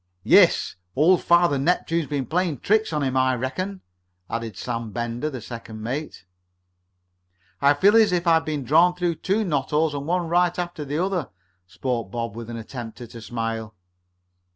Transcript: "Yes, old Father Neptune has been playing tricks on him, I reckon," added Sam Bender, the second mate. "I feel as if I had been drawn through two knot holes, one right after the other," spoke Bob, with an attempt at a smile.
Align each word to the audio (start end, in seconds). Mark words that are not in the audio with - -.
"Yes, 0.23 0.77
old 0.95 1.21
Father 1.21 1.59
Neptune 1.59 1.99
has 1.99 2.09
been 2.09 2.25
playing 2.25 2.61
tricks 2.61 2.91
on 2.91 3.03
him, 3.03 3.15
I 3.15 3.35
reckon," 3.35 3.81
added 4.31 4.57
Sam 4.57 4.89
Bender, 4.89 5.29
the 5.29 5.41
second 5.41 5.83
mate. 5.83 6.25
"I 7.61 7.75
feel 7.75 7.95
as 7.95 8.11
if 8.11 8.25
I 8.25 8.33
had 8.33 8.45
been 8.45 8.63
drawn 8.63 8.95
through 8.95 9.13
two 9.17 9.43
knot 9.45 9.69
holes, 9.69 9.95
one 9.95 10.27
right 10.27 10.57
after 10.57 10.83
the 10.83 10.97
other," 10.97 11.29
spoke 11.67 12.09
Bob, 12.09 12.35
with 12.35 12.49
an 12.49 12.57
attempt 12.57 12.99
at 12.99 13.13
a 13.13 13.21
smile. 13.21 13.75